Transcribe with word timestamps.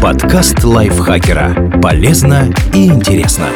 Подкаст 0.00 0.64
лайфхакера. 0.64 1.80
Полезно 1.80 2.52
и 2.74 2.86
интересно. 2.86 3.46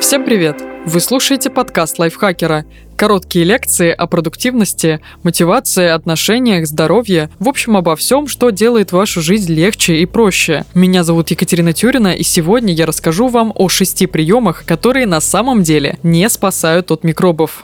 Всем 0.00 0.24
привет! 0.24 0.62
Вы 0.84 1.00
слушаете 1.00 1.50
подкаст 1.50 1.98
лайфхакера. 1.98 2.64
Короткие 2.96 3.44
лекции 3.44 3.90
о 3.90 4.06
продуктивности, 4.06 5.00
мотивации, 5.22 5.88
отношениях, 5.88 6.66
здоровье, 6.66 7.30
в 7.38 7.48
общем 7.48 7.76
обо 7.76 7.96
всем, 7.96 8.28
что 8.28 8.50
делает 8.50 8.92
вашу 8.92 9.20
жизнь 9.20 9.52
легче 9.52 9.96
и 9.96 10.06
проще. 10.06 10.64
Меня 10.74 11.02
зовут 11.02 11.30
Екатерина 11.30 11.72
Тюрина, 11.72 12.14
и 12.14 12.22
сегодня 12.22 12.72
я 12.72 12.86
расскажу 12.86 13.28
вам 13.28 13.52
о 13.54 13.68
шести 13.68 14.06
приемах, 14.06 14.64
которые 14.64 15.06
на 15.06 15.20
самом 15.20 15.62
деле 15.62 15.98
не 16.02 16.28
спасают 16.28 16.90
от 16.90 17.02
микробов. 17.02 17.62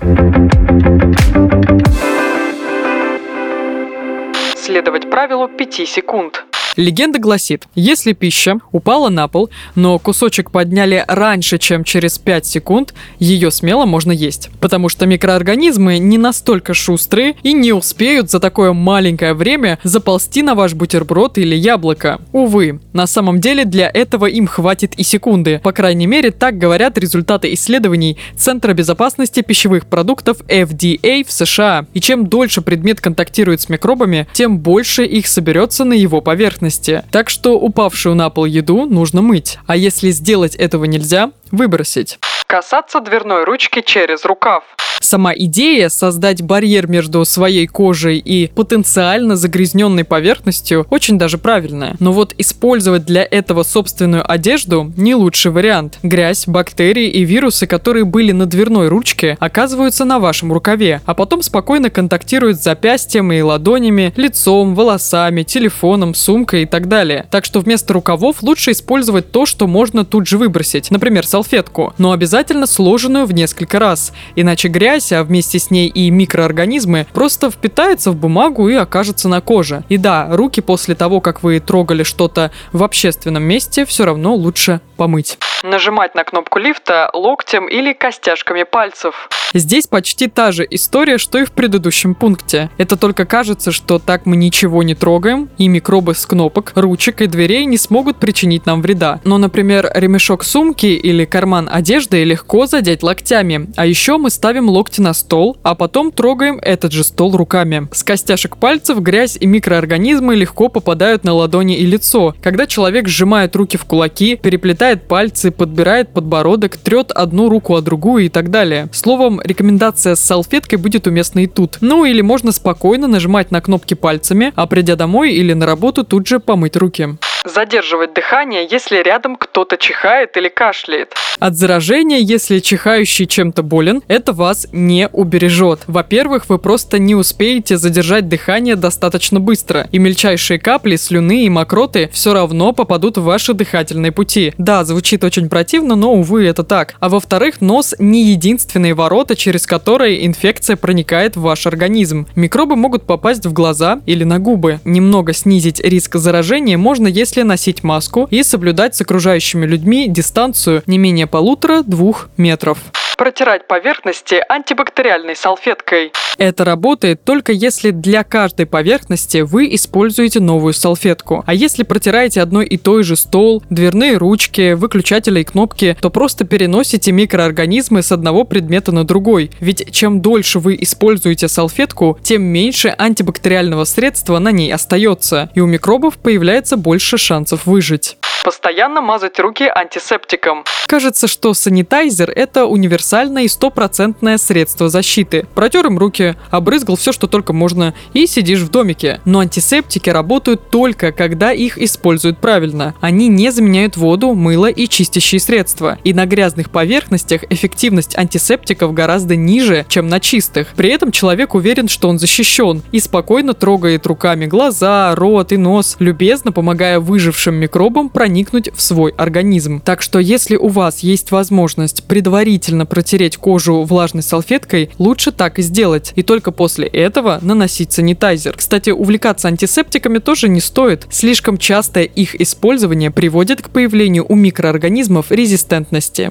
Следовать 4.63 5.11
правилу 5.11 5.49
5 5.49 5.89
секунд. 5.89 6.47
Легенда 6.77 7.18
гласит, 7.18 7.66
если 7.75 8.15
пища 8.15 8.59
упала 8.70 9.10
на 9.10 9.28
пол, 9.28 9.51
но 9.74 9.98
кусочек 9.98 10.51
подняли 10.51 11.05
раньше, 11.06 11.59
чем 11.59 11.84
через 11.84 12.19
5 12.19 12.47
секунд, 12.47 12.95
ее 13.19 13.51
смело 13.51 13.84
можно 13.84 14.10
есть. 14.10 14.48
Потому 14.59 14.88
что 14.88 15.05
микроорганизмы 15.05 15.98
не 15.98 16.16
настолько 16.16 16.73
шустрые 16.73 17.34
и 17.42 17.52
не 17.52 17.74
успеют 17.74 18.30
за 18.30 18.41
такое 18.41 18.73
маленькое 18.73 19.34
время 19.34 19.78
заползти 19.83 20.42
на 20.42 20.55
ваш 20.55 20.73
бутерброд 20.73 21.37
или 21.37 21.55
яблоко. 21.55 22.20
Увы, 22.33 22.80
на 22.95 23.06
самом 23.06 23.39
деле 23.39 23.66
для 23.66 23.91
этого 23.92 24.25
им 24.25 24.47
хватит 24.47 24.95
и 24.97 25.02
секунды. 25.02 25.61
По 25.62 25.73
крайней 25.73 26.06
мере, 26.06 26.30
так 26.30 26.56
говорят 26.56 26.97
результаты 26.97 27.52
исследований 27.52 28.16
Центра 28.36 28.73
безопасности 28.73 29.42
пищевых 29.42 29.86
продуктов 29.86 30.39
FDA 30.48 31.23
в 31.27 31.30
США. 31.30 31.84
И 31.92 32.00
чем 32.00 32.27
дольше 32.28 32.62
предмет 32.62 33.02
контактирует 33.02 33.61
с 33.61 33.69
микробами, 33.69 34.27
тем 34.33 34.59
больше 34.59 35.05
их 35.05 35.27
соберется 35.27 35.84
на 35.84 35.92
его 35.92 36.23
поверхности 36.23 36.62
поверхности. 36.62 37.05
Так 37.11 37.30
что 37.30 37.59
упавшую 37.59 38.15
на 38.15 38.30
пол 38.30 38.45
еду 38.45 38.87
нужно 38.87 39.23
мыть. 39.23 39.59
А 39.66 39.77
если 39.77 40.11
сделать 40.11 40.55
этого 40.55 40.84
нельзя, 40.84 41.31
выбросить. 41.50 42.19
Касаться 42.47 43.00
дверной 43.00 43.45
ручки 43.45 43.81
через 43.81 44.25
рукав. 44.25 44.64
Сама 45.12 45.34
идея 45.36 45.91
создать 45.91 46.41
барьер 46.41 46.86
между 46.86 47.22
своей 47.27 47.66
кожей 47.66 48.16
и 48.16 48.46
потенциально 48.46 49.36
загрязненной 49.36 50.05
поверхностью 50.05 50.86
очень 50.88 51.18
даже 51.18 51.36
правильная. 51.36 51.96
Но 51.98 52.12
вот 52.12 52.34
использовать 52.38 53.05
для 53.05 53.22
этого 53.22 53.62
собственную 53.62 54.24
одежду 54.27 54.90
не 54.96 55.14
лучший 55.14 55.50
вариант. 55.50 55.98
Грязь, 56.02 56.46
бактерии 56.46 57.10
и 57.10 57.27
вирусы, 57.27 57.66
которые 57.66 58.06
были 58.06 58.33
на 58.33 58.46
дверной 58.46 58.88
ручке, 58.88 59.36
оказываются 59.38 60.06
на 60.06 60.18
вашем 60.18 60.50
рукаве, 60.50 61.02
а 61.05 61.12
потом 61.12 61.42
спокойно 61.42 61.90
контактируют 61.90 62.58
с 62.58 62.64
запястьем 62.64 63.33
и 63.33 63.42
ладонями, 63.42 64.14
лицом, 64.16 64.74
волосами, 64.74 65.42
телефоном, 65.42 66.14
сумкой 66.14 66.62
и 66.62 66.66
так 66.66 66.88
далее. 66.88 67.27
Так 67.30 67.44
что 67.44 67.60
вместо 67.60 67.92
рукавов 67.92 68.42
лучше 68.42 68.70
использовать 68.70 69.30
то, 69.30 69.44
что 69.44 69.66
можно 69.66 70.06
тут 70.06 70.27
же 70.27 70.38
выбросить, 70.38 70.90
например, 70.90 71.27
салфетку, 71.27 71.92
но 71.98 72.12
обязательно 72.12 72.66
сложенную 72.66 73.27
в 73.27 73.34
несколько 73.34 73.78
раз, 73.78 74.14
иначе 74.36 74.68
грязь 74.68 75.02
грязь, 75.03 75.12
а 75.12 75.25
вместе 75.25 75.58
с 75.58 75.70
ней 75.70 75.89
и 75.89 76.11
микроорганизмы, 76.11 77.06
просто 77.12 77.50
впитается 77.50 78.11
в 78.11 78.17
бумагу 78.17 78.69
и 78.69 78.75
окажется 78.75 79.28
на 79.28 79.41
коже. 79.41 79.84
И 79.89 79.97
да, 79.97 80.28
руки 80.31 80.61
после 80.61 80.95
того, 80.95 81.20
как 81.20 81.42
вы 81.42 81.61
трогали 81.61 82.03
что-то 82.03 82.50
в 82.72 82.83
общественном 82.83 83.42
месте, 83.42 83.84
все 83.84 84.05
равно 84.05 84.34
лучше 84.34 84.80
помыть. 85.03 85.36
Нажимать 85.64 86.14
на 86.14 86.22
кнопку 86.22 86.61
лифта 86.61 87.11
локтем 87.12 87.67
или 87.67 87.92
костяшками 87.92 88.62
пальцев. 88.62 89.28
Здесь 89.53 89.86
почти 89.89 90.28
та 90.28 90.53
же 90.53 90.67
история, 90.70 91.19
что 91.19 91.39
и 91.39 91.45
в 91.45 91.53
предыдущем 91.53 92.14
пункте. 92.14 92.70
Это 92.78 92.97
только 92.97 93.27
кажется, 93.27 93.73
что 93.73 93.98
так 93.98 94.25
мы 94.25 94.36
ничего 94.36 94.83
не 94.83 94.95
трогаем, 94.95 95.50
и 95.58 95.69
микробы 95.69 96.14
с 96.14 96.25
кнопок, 96.25 96.73
ручек 96.77 97.20
и 97.20 97.27
дверей 97.27 97.64
не 97.67 97.78
смогут 97.78 98.19
причинить 98.19 98.64
нам 98.64 98.80
вреда. 98.80 99.20
Но, 99.25 99.39
например, 99.39 99.91
ремешок 99.92 100.45
сумки 100.45 100.86
или 100.86 101.25
карман 101.25 101.69
одежды 101.70 102.23
легко 102.23 102.67
задеть 102.67 103.03
локтями. 103.03 103.69
А 103.77 103.84
еще 103.84 104.19
мы 104.19 104.30
ставим 104.30 104.69
локти 104.69 105.01
на 105.01 105.13
стол, 105.14 105.58
а 105.64 105.74
потом 105.74 106.13
трогаем 106.13 106.61
этот 106.63 106.92
же 106.92 107.02
стол 107.02 107.36
руками. 107.36 107.89
С 107.92 108.05
костяшек 108.05 108.57
пальцев 108.57 109.01
грязь 109.01 109.36
и 109.39 109.46
микроорганизмы 109.46 110.36
легко 110.36 110.69
попадают 110.69 111.24
на 111.24 111.34
ладони 111.34 111.77
и 111.77 111.86
лицо. 111.86 112.34
Когда 112.40 112.67
человек 112.67 113.08
сжимает 113.08 113.57
руки 113.57 113.77
в 113.77 113.84
кулаки, 113.84 114.36
переплетает 114.36 114.92
пальцы, 115.01 115.51
подбирает 115.51 116.11
подбородок, 116.11 116.77
трет 116.77 117.11
одну 117.13 117.48
руку 117.48 117.75
о 117.75 117.80
другую 117.80 118.27
и 118.27 118.29
так 118.29 118.51
далее. 118.51 118.89
Словом, 118.92 119.41
рекомендация 119.42 120.14
с 120.14 120.20
салфеткой 120.20 120.79
будет 120.79 121.07
уместна 121.07 121.41
и 121.41 121.47
тут. 121.47 121.79
Ну 121.80 122.05
или 122.05 122.20
можно 122.20 122.53
спокойно 122.53 123.08
нажимать 123.08 123.51
на 123.51 123.63
кнопки 123.63 123.95
пальцами, 123.95 124.52
а 124.55 124.67
придя 124.67 124.97
домой 124.97 125.33
или 125.33 125.52
на 125.55 125.67
работу 125.67 126.05
тут 126.05 126.27
же 126.27 126.41
помыть 126.41 126.77
руки. 126.77 127.17
Задерживать 127.45 128.14
дыхание, 128.14 128.67
если 128.70 129.03
рядом 129.03 129.37
кто-то 129.37 129.76
чихает 129.76 130.37
или 130.37 130.49
кашляет. 130.49 131.14
От 131.41 131.56
заражения, 131.56 132.19
если 132.19 132.61
чихающий 132.61 133.26
чем-то 133.26 133.64
болен, 133.64 134.03
это 134.06 134.32
вас 134.32 134.69
не 134.70 135.08
убережет. 135.08 135.81
Во-первых, 135.88 136.49
вы 136.49 136.58
просто 136.58 137.00
не 137.00 137.17
успеете 137.17 137.79
задержать 137.79 138.29
дыхание 138.29 138.76
достаточно 138.76 139.41
быстро, 139.41 139.88
и 139.91 139.99
мельчайшие 139.99 140.61
капли, 140.61 140.94
слюны 140.94 141.44
и 141.44 141.49
мокроты 141.49 142.11
все 142.12 142.32
равно 142.32 142.73
попадут 142.73 143.19
в 143.19 143.25
ваши 143.25 143.55
дыхательные 143.55 144.12
пути. 144.12 144.55
Да, 144.56 144.85
звучит 144.85 145.25
очень 145.25 145.49
противно, 145.49 145.97
но, 145.97 146.14
увы, 146.14 146.47
это 146.47 146.62
так. 146.62 146.94
А 147.00 147.08
во-вторых, 147.08 147.61
нос 147.61 147.94
не 147.99 148.23
единственные 148.25 148.94
ворота, 148.94 149.35
через 149.35 149.67
которые 149.67 150.25
инфекция 150.25 150.76
проникает 150.76 151.37
в 151.37 151.41
ваш 151.41 151.67
организм. 151.67 152.29
Микробы 152.37 152.76
могут 152.76 153.05
попасть 153.05 153.47
в 153.47 153.52
глаза 153.52 154.00
или 154.06 154.23
на 154.23 154.38
губы. 154.38 154.79
Немного 154.85 155.32
снизить 155.32 155.81
риск 155.81 156.17
заражения 156.17 156.79
можно, 156.79 157.08
если 157.08 157.31
если 157.32 157.49
носить 157.49 157.82
маску 157.82 158.29
и 158.31 158.43
соблюдать 158.43 158.94
с 158.94 159.00
окружающими 159.00 159.65
людьми 159.65 160.06
дистанцию 160.06 160.82
не 160.87 160.99
менее 160.99 161.26
полутора-двух 161.26 162.29
метров 162.37 162.79
протирать 163.17 163.67
поверхности 163.67 164.43
антибактериальной 164.49 165.37
салфеткой. 165.37 166.12
Это 166.38 166.64
работает 166.64 167.25
только 167.25 167.52
если 167.52 167.90
для 167.90 168.25
каждой 168.25 168.67
поверхности 168.67 169.43
вы 169.43 169.75
используете 169.75 170.40
новую 170.40 170.73
салфетку. 170.73 171.44
А 171.46 171.55
если 171.55 171.82
протираете 171.82 172.40
одной 172.40 172.67
и 172.67 172.76
той 172.76 173.02
же 173.02 173.17
стол, 173.17 173.62
дверные 173.70 174.17
ручки, 174.17 174.72
выключатели 174.72 175.40
и 175.40 175.44
кнопки, 175.44 175.96
то 176.00 176.11
просто 176.11 176.44
переносите 176.44 177.12
микроорганизмы 177.12 178.02
с 178.02 178.12
одного 178.12 178.44
предмета 178.44 178.93
на 178.93 179.05
другой. 179.05 179.50
Ведь 179.61 179.93
чем 179.93 180.20
дольше 180.20 180.58
вы 180.58 180.76
используете 180.81 181.49
салфетку, 181.49 182.19
тем 182.22 182.43
меньше 182.43 182.94
антибактериального 182.96 183.84
средства 183.84 184.38
на 184.38 184.52
ней 184.52 184.72
остается, 184.72 185.50
и 185.55 185.61
у 185.61 185.67
микробов 185.67 186.19
появляется 186.19 186.76
больше 186.76 187.19
шансов 187.19 187.67
выжить. 187.67 188.17
Постоянно 188.44 189.00
мазать 189.00 189.38
руки 189.38 189.70
антисептиком. 189.72 190.64
Кажется, 190.88 191.28
что 191.28 191.55
санитайзер– 191.55 192.31
это 192.34 192.67
универсальное 193.02 193.43
и 193.44 193.49
стопроцентное 193.49 194.38
средство 194.38 194.88
защиты. 194.88 195.46
Протер 195.56 195.87
им 195.87 195.99
руки, 195.99 196.37
обрызгал 196.50 196.94
все, 196.96 197.11
что 197.11 197.26
только 197.26 197.52
можно, 197.52 197.94
и 198.14 198.26
сидишь 198.26 198.61
в 198.61 198.70
домике. 198.70 199.20
Но 199.25 199.40
антисептики 199.40 200.08
работают 200.08 200.70
только, 200.70 201.11
когда 201.11 201.52
их 201.52 201.79
используют 201.79 202.38
правильно. 202.38 202.94
Они 203.00 203.26
не 203.26 203.50
заменяют 203.50 203.96
воду, 203.96 204.35
мыло 204.35 204.70
и 204.70 204.87
чистящие 204.87 205.40
средства. 205.40 205.99
И 206.05 206.14
на 206.14 206.26
грязных 206.26 206.70
поверхностях 206.70 207.43
эффективность 207.50 208.17
антисептиков 208.17 208.94
гораздо 208.94 209.34
ниже, 209.34 209.84
чем 209.88 210.06
на 210.06 210.20
чистых. 210.20 210.69
При 210.76 210.90
этом 210.90 211.11
человек 211.11 211.55
уверен, 211.55 211.88
что 211.88 212.08
он 212.08 212.20
защищен 212.20 212.82
и 212.93 213.00
спокойно 213.00 213.52
трогает 213.52 214.06
руками 214.06 214.46
глаза, 214.46 215.12
рот 215.17 215.50
и 215.50 215.56
нос, 215.56 215.96
любезно 215.99 216.52
помогая 216.52 217.00
выжившим 217.00 217.56
микробам 217.56 218.08
проникнуть 218.08 218.70
в 218.73 218.81
свой 218.81 219.11
организм. 219.17 219.81
Так 219.81 220.02
что 220.02 220.20
если 220.20 220.55
у 220.55 220.69
вас 220.69 221.00
есть 221.00 221.32
возможность 221.32 222.05
предварительно 222.05 222.87
протереть 222.93 223.38
кожу 223.38 223.85
влажной 223.85 224.23
салфеткой, 224.23 224.91
лучше 224.99 225.32
так 225.32 225.58
и 225.58 225.62
сделать. 225.62 226.12
И 226.14 226.23
только 226.23 226.53
после 226.53 226.87
этого 226.87 227.38
наносить 227.41 227.91
санитайзер. 227.91 228.55
Кстати, 228.55 228.91
увлекаться 228.91 229.49
антисептиками 229.49 230.19
тоже 230.19 230.50
не 230.50 230.61
стоит. 230.61 231.06
Слишком 231.11 231.56
частое 231.56 232.05
их 232.05 232.38
использование 232.38 233.11
приводит 233.11 233.62
к 233.62 233.70
появлению 233.70 234.26
у 234.28 234.34
микроорганизмов 234.34 235.31
резистентности. 235.31 236.31